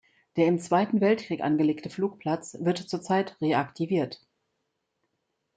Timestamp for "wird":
2.59-2.79